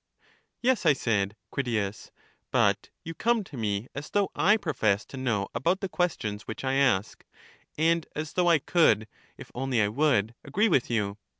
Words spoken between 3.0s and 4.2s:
you come to me as